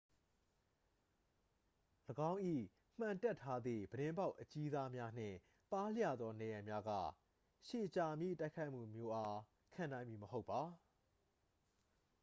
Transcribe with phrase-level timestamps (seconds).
[2.29, 2.39] ၎င်း၏
[2.99, 5.37] မှန်တပ်ထားသည့် ပြတင်းပေါက်အကြီးစား များနှင့်
[5.71, 6.89] ပါးလျသော နံရံများက
[7.67, 9.37] ရှည်ကြာမည့်တိုက်ခိုက်မှုမျိုးအား
[9.73, 10.61] ခံနိုင်မည် မဟုတ်ပါ